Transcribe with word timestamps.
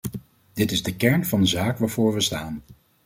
Dit 0.53 0.71
is 0.71 0.83
de 0.83 0.95
kern 0.95 1.25
van 1.25 1.39
de 1.39 1.45
zaak 1.47 1.77
waarvoor 1.77 2.13
we 2.13 2.21
staan. 2.21 2.61